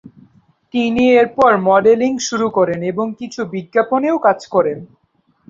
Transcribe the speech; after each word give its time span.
তিনি 0.73 1.03
এরপর 1.13 1.51
মডেলিং 1.67 2.11
শুরু 2.27 2.47
করেন 2.49 2.79
এবং 2.83 3.05
কিছু 3.19 3.41
বিজ্ঞাপন 3.53 4.01
এও 4.03 4.17
কাজ 4.19 4.39
করেন। 4.47 4.77